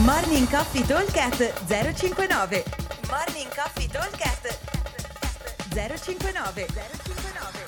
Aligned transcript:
Morning 0.00 0.48
Coffee 0.48 0.86
Talkcast 0.86 1.66
059 1.66 2.64
Morning 3.08 3.54
Coffee 3.54 3.86
Talkcast 3.88 4.58
059 5.68 6.66
059 6.66 7.66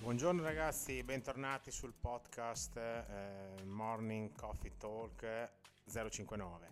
Buongiorno 0.00 0.42
ragazzi, 0.42 1.02
bentornati 1.02 1.70
sul 1.70 1.94
podcast 1.98 2.76
eh, 2.76 3.64
Morning 3.64 4.36
Coffee 4.36 4.76
Talk 4.76 5.50
059. 5.90 6.68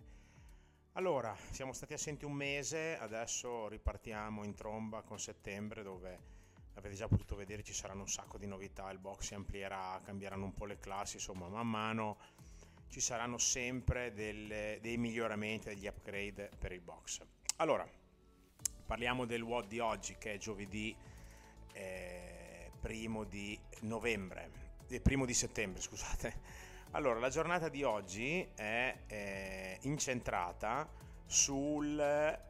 Allora, 0.91 1.35
siamo 1.49 1.73
stati 1.73 1.93
assenti 1.93 2.25
un 2.25 2.33
mese, 2.33 2.95
adesso 2.99 3.67
ripartiamo 3.69 4.43
in 4.43 4.53
tromba 4.53 5.01
con 5.01 5.19
settembre 5.19 5.81
dove 5.81 6.19
avete 6.75 6.93
già 6.93 7.07
potuto 7.07 7.35
vedere 7.35 7.63
ci 7.63 7.73
saranno 7.73 8.01
un 8.01 8.09
sacco 8.09 8.37
di 8.37 8.45
novità, 8.45 8.91
il 8.91 8.99
box 8.99 9.21
si 9.21 9.33
amplierà, 9.33 9.99
cambieranno 10.03 10.45
un 10.45 10.53
po' 10.53 10.65
le 10.65 10.77
classi, 10.77 11.15
insomma 11.15 11.47
man 11.47 11.67
mano 11.67 12.17
ci 12.93 12.99
saranno 12.99 13.39
sempre 13.39 14.13
delle, 14.13 14.77
dei 14.79 14.97
miglioramenti, 14.97 15.69
degli 15.69 15.87
upgrade 15.87 16.51
per 16.59 16.71
il 16.71 16.81
box. 16.81 17.21
Allora, 17.55 17.89
parliamo 18.85 19.25
del 19.25 19.41
WOD 19.41 19.65
di 19.65 19.79
oggi 19.79 20.15
che 20.19 20.33
è 20.33 20.37
giovedì 20.37 20.95
eh, 21.73 22.69
primo 22.79 23.23
di 23.23 23.59
novembre, 23.79 24.51
eh, 24.89 25.01
primo 25.01 25.25
di 25.25 25.33
settembre 25.33 25.81
scusate. 25.81 26.39
Allora, 26.91 27.17
la 27.17 27.29
giornata 27.29 27.67
di 27.67 27.81
oggi 27.81 28.47
è 28.53 28.95
eh, 29.07 29.79
incentrata 29.81 30.87
sul 31.33 31.99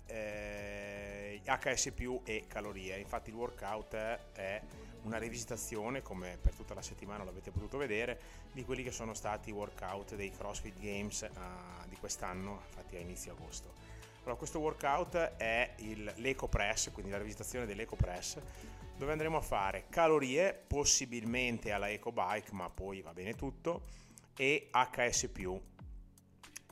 eh, 0.08 1.40
HS 1.46 1.94
e 2.26 2.44
calorie. 2.48 2.98
Infatti 2.98 3.30
il 3.30 3.36
workout 3.38 3.96
è 3.96 4.62
una 5.04 5.18
rivisitazione, 5.18 6.02
come 6.02 6.38
per 6.40 6.54
tutta 6.54 6.74
la 6.74 6.82
settimana 6.82 7.24
l'avete 7.24 7.52
potuto 7.52 7.78
vedere, 7.78 8.20
di 8.52 8.66
quelli 8.66 8.84
che 8.84 8.92
sono 8.92 9.14
stati 9.14 9.50
i 9.50 9.54
workout 9.54 10.16
dei 10.16 10.32
CrossFit 10.32 10.80
Games 10.80 11.22
uh, 11.22 11.88
di 11.88 11.96
quest'anno, 11.96 12.62
infatti 12.68 12.98
a 12.98 13.00
inizio 13.00 13.32
agosto. 13.32 13.72
Allora, 14.24 14.36
questo 14.36 14.60
workout 14.60 15.16
è 15.16 15.76
il, 15.78 16.14
l'Eco 16.18 16.48
Press, 16.48 16.92
quindi 16.92 17.12
la 17.12 17.18
rivisitazione 17.18 17.66
dell'Eco 17.66 17.96
Press, 17.96 18.38
dove 18.98 19.12
andremo 19.14 19.38
a 19.38 19.42
fare 19.42 19.86
calorie, 19.90 20.54
possibilmente 20.54 21.72
alla 21.72 21.90
Eco 21.90 22.12
Bike, 22.12 22.52
ma 22.52 22.70
poi 22.70 23.02
va 23.02 23.14
bene 23.14 23.34
tutto, 23.34 23.82
e 24.36 24.70
HS+. 24.72 25.30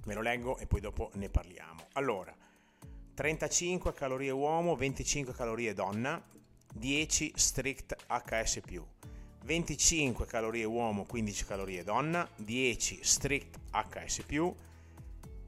Me 0.06 0.14
lo 0.14 0.22
leggo 0.22 0.58
e 0.58 0.66
poi 0.66 0.80
dopo 0.80 1.12
ne 1.14 1.30
parliamo. 1.30 1.88
Allora, 1.94 2.36
35 3.14 3.94
calorie 3.94 4.32
uomo, 4.32 4.76
25 4.76 5.34
calorie 5.34 5.74
donna, 5.74 6.22
10 6.74 7.34
strict 7.36 7.96
HS+, 8.08 8.62
25 9.44 10.26
calorie 10.26 10.64
uomo, 10.64 11.06
15 11.06 11.46
calorie 11.46 11.84
donna, 11.84 12.28
10 12.36 13.00
strict 13.04 13.60
HS+, 13.72 14.24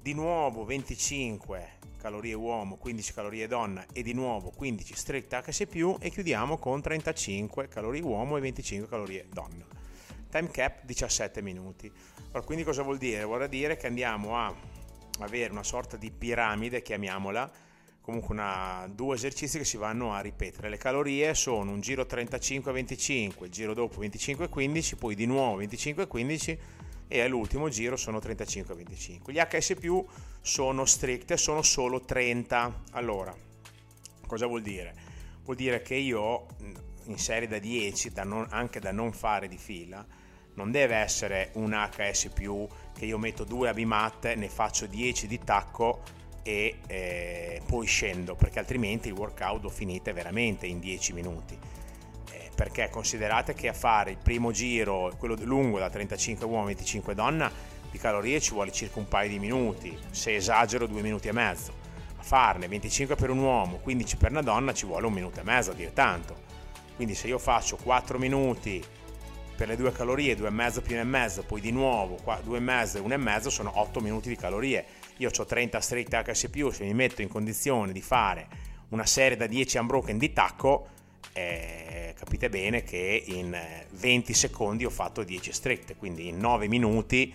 di 0.02 0.14
nuovo 0.14 0.66
25 0.66 1.80
calorie 1.98 2.34
uomo, 2.34 2.76
15 2.76 3.14
calorie 3.14 3.48
donna 3.48 3.86
e 3.94 4.04
di 4.04 4.14
nuovo 4.14 4.52
15 4.52 4.96
strict 4.96 5.34
HS+, 5.34 5.62
e 6.00 6.10
chiudiamo 6.12 6.58
con 6.58 6.82
35 6.82 7.70
calorie 7.70 8.02
uomo 8.02 8.38
e 8.38 8.42
25 8.42 8.88
calorie 8.88 9.26
donna. 9.32 9.66
Time 10.34 10.50
cap 10.50 10.84
17 10.84 11.44
minuti. 11.44 11.92
Allora, 12.30 12.42
quindi 12.42 12.64
cosa 12.64 12.82
vuol 12.82 12.98
dire? 12.98 13.24
Vuol 13.24 13.48
dire 13.50 13.78
che 13.78 13.86
andiamo 13.86 14.36
a 14.36 14.52
avere 15.20 15.52
una 15.52 15.62
sorta 15.62 15.96
di 15.96 16.10
piramide, 16.10 16.82
chiamiamola, 16.82 17.52
comunque 18.02 18.34
una, 18.34 18.90
due 18.92 19.14
esercizi 19.14 19.60
che 19.60 19.64
si 19.64 19.78
vanno 19.78 20.12
a 20.12 20.22
ripetere. 20.22 20.70
Le 20.70 20.78
calorie 20.78 21.36
sono 21.36 21.70
un 21.70 21.82
giro 21.82 22.08
35-25, 22.10 23.44
il 23.44 23.52
giro 23.52 23.76
dopo 23.76 24.02
25-15, 24.02 24.98
poi 24.98 25.14
di 25.14 25.28
nuovo 25.28 25.62
25-15 25.62 26.58
e 27.08 27.22
all'ultimo 27.22 27.70
giro 27.70 27.96
sono 27.96 28.18
35-25. 28.18 29.32
Gli 29.32 29.38
HS 29.38 30.04
sono 30.42 30.86
stricte, 30.86 31.38
sono 31.38 31.62
solo 31.62 32.02
30. 32.02 32.82
Allora, 32.94 33.32
cosa 34.26 34.48
vuol 34.48 34.64
dire? 34.64 34.96
Vuol 35.44 35.58
dire 35.58 35.84
che 35.84 35.94
io 35.94 36.48
in 37.06 37.20
serie 37.20 37.48
da 37.48 37.60
10, 37.60 38.14
da 38.14 38.24
non, 38.24 38.48
anche 38.50 38.80
da 38.80 38.92
non 38.92 39.14
fare 39.14 39.48
di 39.48 39.60
fila, 39.60 40.04
non 40.56 40.72
deve 40.72 40.96
essere 40.96 41.50
un 41.54 41.72
HS 41.72 42.30
che 42.98 43.06
io 43.06 43.18
metto 43.18 43.44
due 43.44 43.70
abimatte, 43.70 44.36
ne 44.36 44.50
faccio 44.50 44.86
10 44.86 45.28
di 45.28 45.40
tacco 45.40 46.02
e 46.44 46.80
eh, 46.88 47.62
poi 47.66 47.86
scendo 47.86 48.36
perché 48.36 48.60
altrimenti 48.60 49.08
il 49.08 49.14
workout 49.14 49.64
lo 49.64 49.70
finite 49.70 50.14
veramente 50.14 50.68
in 50.68 50.80
10 50.80 51.14
minuti. 51.14 51.58
Eh, 52.32 52.52
perché 52.54 52.90
considerate 52.90 53.54
che 53.54 53.70
a 53.70 53.74
fare 53.74 54.12
il 54.12 54.18
primo 54.18 54.52
giro 54.52 55.14
quello 55.18 55.36
lungo 55.42 55.80
da 55.80 55.90
35 55.90 56.46
uomini 56.46 56.76
25 56.76 57.16
donna 57.16 57.52
di 57.90 57.98
calorie 57.98 58.40
ci 58.40 58.54
vuole 58.54 58.72
circa 58.72 59.00
un 59.00 59.08
paio 59.08 59.30
di 59.30 59.40
minuti 59.40 59.96
se 60.12 60.36
esagero 60.36 60.88
due 60.88 61.02
minuti 61.02 61.30
e 61.30 61.32
mezzo. 61.32 61.74
A 62.18 62.24
farne 62.24 62.68
25 62.68 63.16
per 63.16 63.30
un 63.30 63.40
uomo 63.40 63.78
15 63.78 64.18
per 64.18 64.32
una 64.32 64.42
donna 64.42 64.74
ci 64.74 64.86
vuole 64.86 65.08
un 65.08 65.14
minuto 65.14 65.40
e 65.40 65.44
mezzo 65.44 65.72
a 65.72 65.74
dire 65.74 65.94
tanto. 65.94 66.52
Quindi 66.96 67.16
se 67.16 67.28
io 67.28 67.40
faccio 67.40 67.78
4 67.78 68.20
minuti 68.20 68.84
per 69.64 69.72
le 69.72 69.78
due 69.78 69.94
calorie, 69.94 70.36
due 70.36 70.50
e 70.50 70.52
mezzo 70.52 70.82
più 70.82 70.98
e 70.98 71.04
mezzo, 71.06 71.44
poi 71.44 71.62
di 71.62 71.72
nuovo 71.72 72.20
due 72.44 72.58
e 72.58 72.60
mezzo 72.60 72.98
e 72.98 73.00
uno 73.00 73.14
e 73.14 73.18
mezzo 73.18 73.50
sono 73.50 73.72
8 73.80 74.02
minuti 74.02 74.28
di 74.28 74.36
calorie 74.36 74.86
io 75.18 75.30
ho 75.34 75.46
30 75.46 75.80
strict 75.80 76.14
HS+, 76.14 76.50
se 76.72 76.84
mi 76.84 76.94
metto 76.94 77.22
in 77.22 77.30
condizione 77.30 77.94
di 77.94 78.02
fare 78.02 78.48
una 78.90 79.06
serie 79.06 79.38
da 79.38 79.48
10 79.48 79.78
unbroken 79.78 80.18
di 80.18 80.34
tacco, 80.34 80.88
eh, 81.32 82.14
capite 82.20 82.50
bene 82.50 82.84
che 82.84 83.24
in 83.26 83.58
20 83.92 84.32
eh, 84.32 84.36
secondi 84.36 84.84
ho 84.84 84.90
fatto 84.90 85.24
10 85.24 85.54
strict, 85.54 85.96
quindi 85.96 86.28
in 86.28 86.40
9 86.40 86.68
minuti 86.68 87.34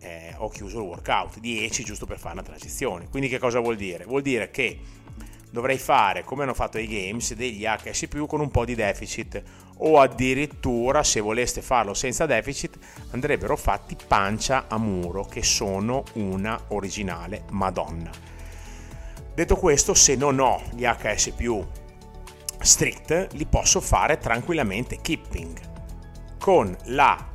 eh, 0.00 0.34
ho 0.38 0.48
chiuso 0.48 0.78
il 0.78 0.86
workout, 0.86 1.38
10 1.38 1.84
giusto 1.84 2.04
per 2.04 2.18
fare 2.18 2.32
una 2.34 2.42
transizione. 2.42 3.08
Quindi 3.08 3.28
che 3.28 3.38
cosa 3.38 3.60
vuol 3.60 3.76
dire? 3.76 4.04
Vuol 4.06 4.22
dire 4.22 4.50
che 4.50 4.76
dovrei 5.50 5.78
fare, 5.78 6.24
come 6.24 6.42
hanno 6.42 6.54
fatto 6.54 6.78
i 6.78 6.86
games, 6.86 7.34
degli 7.34 7.64
HS+, 7.64 8.08
con 8.26 8.40
un 8.40 8.50
po' 8.50 8.64
di 8.64 8.74
deficit. 8.74 9.42
O 9.82 9.98
addirittura 9.98 11.02
se 11.02 11.20
voleste 11.20 11.62
farlo 11.62 11.94
senza 11.94 12.26
deficit 12.26 12.78
andrebbero 13.12 13.56
fatti 13.56 13.96
pancia 14.06 14.66
a 14.68 14.78
muro 14.78 15.24
che 15.24 15.42
sono 15.42 16.04
una 16.14 16.58
originale 16.68 17.44
madonna. 17.50 18.10
Detto 19.34 19.56
questo 19.56 19.94
se 19.94 20.16
non 20.16 20.38
ho 20.38 20.60
gli 20.74 20.84
HS 20.84 21.32
strict 22.60 23.28
li 23.32 23.46
posso 23.46 23.80
fare 23.80 24.18
tranquillamente 24.18 25.00
keeping. 25.00 25.58
Con 26.38 26.76
la 26.86 27.28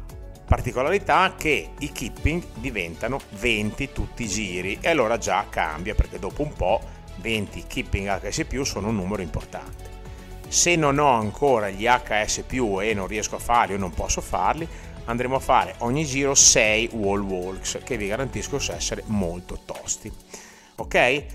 particolarità 0.46 1.34
che 1.36 1.72
i 1.80 1.92
keeping 1.92 2.44
diventano 2.56 3.20
20 3.40 3.92
tutti 3.92 4.24
i 4.24 4.28
giri. 4.28 4.78
E 4.82 4.90
allora 4.90 5.18
già 5.18 5.46
cambia 5.50 5.96
perché 5.96 6.20
dopo 6.20 6.44
un 6.44 6.54
po' 6.54 6.82
20 7.18 7.64
keeping 7.68 8.08
HS 8.08 8.62
sono 8.62 8.90
un 8.90 8.96
numero 8.96 9.22
importante 9.22 9.96
se 10.48 10.76
non 10.76 11.00
ho 11.00 11.12
ancora 11.12 11.70
gli 11.70 11.86
HS 11.86 12.44
e 12.48 12.94
non 12.94 13.08
riesco 13.08 13.36
a 13.36 13.40
farli 13.40 13.74
o 13.74 13.78
non 13.78 13.92
posso 13.92 14.22
farli, 14.22 14.68
andremo 15.06 15.36
a 15.36 15.40
fare 15.40 15.76
ogni 15.80 16.06
giro 16.06 16.34
6 16.34 16.92
wall 16.94 17.22
walks 17.22 17.80
che 17.84 17.98
vi 17.98 18.08
garantisco 18.08 18.58
essere 18.72 19.04
molto 19.08 19.60
tosti. 19.66 20.12
Ok? 20.78 21.26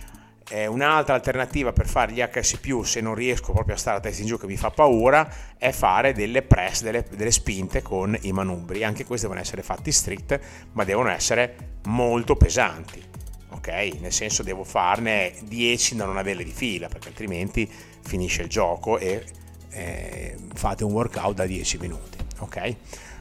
Un'altra 0.53 1.15
alternativa 1.15 1.73
per 1.73 1.87
fare 1.87 2.11
gli 2.11 2.21
HS 2.21 2.81
se 2.83 3.01
non 3.01 3.15
riesco 3.15 3.53
proprio 3.53 3.77
a 3.77 3.79
stare 3.79 3.99
a 3.99 4.01
testa 4.01 4.23
in 4.23 4.27
giù 4.27 4.37
che 4.37 4.47
mi 4.47 4.57
fa 4.57 4.71
paura 4.71 5.33
è 5.57 5.71
fare 5.71 6.13
delle 6.13 6.43
press, 6.43 6.83
delle, 6.83 7.05
delle 7.09 7.31
spinte 7.31 7.83
con 7.83 8.19
i 8.23 8.33
manubri. 8.33 8.83
Anche 8.83 9.05
questi 9.05 9.27
devono 9.27 9.43
essere 9.43 9.63
fatti 9.63 9.93
strict 9.93 10.41
ma 10.73 10.83
devono 10.83 11.11
essere 11.11 11.79
molto 11.85 12.35
pesanti 12.35 13.09
ok? 13.50 13.99
Nel 14.00 14.12
senso 14.12 14.43
devo 14.43 14.65
farne 14.65 15.34
10 15.43 15.97
da 15.97 16.05
non 16.05 16.16
averle 16.16 16.44
di 16.44 16.53
fila, 16.53 16.88
perché 16.88 17.09
altrimenti 17.09 17.71
finisce 18.03 18.43
il 18.43 18.49
gioco 18.49 18.99
e 18.99 19.25
eh, 19.71 20.37
fate 20.55 20.84
un 20.84 20.93
workout 20.93 21.34
da 21.34 21.47
10 21.47 21.78
minuti, 21.78 22.19
ok? 22.39 22.75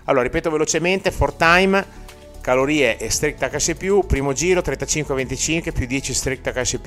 Allora, 0.05 0.23
ripeto 0.23 0.49
velocemente, 0.49 1.11
for 1.11 1.33
time, 1.33 1.85
calorie 2.41 2.97
e 2.97 3.09
strict 3.09 3.47
HS+, 3.47 3.75
primo 4.07 4.33
giro 4.33 4.61
35-25 4.61 5.71
più 5.71 5.85
10 5.85 6.13
strict 6.13 6.51
HS+, 6.51 6.79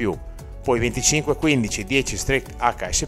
poi 0.63 0.81
25-15, 0.81 1.83
10 1.83 2.17
strict 2.17 2.55
HS+, 2.57 3.07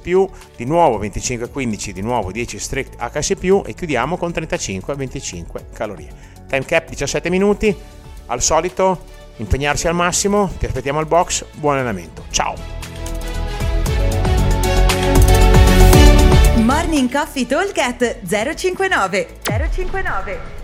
di 0.57 0.65
nuovo 0.65 1.01
25-15, 1.01 1.91
di 1.91 2.01
nuovo 2.01 2.31
10 2.31 2.59
strict 2.59 2.97
HS+, 2.97 3.31
e 3.67 3.75
chiudiamo 3.75 4.17
con 4.17 4.31
35-25 4.31 5.45
calorie. 5.73 6.33
Time 6.47 6.65
cap 6.65 6.89
17 6.89 7.31
minuti, 7.31 7.75
al 8.27 8.43
solito 8.43 9.14
impegnarsi 9.37 9.89
al 9.89 9.95
massimo, 9.95 10.53
ti 10.59 10.67
aspettiamo 10.67 10.99
al 10.99 11.07
box, 11.07 11.45
buon 11.55 11.75
allenamento, 11.75 12.25
ciao! 12.31 12.55
Morning 16.63 17.11
Coffee 17.11 17.47
Talk 17.47 17.79
059 18.27 19.41
059 19.43 20.64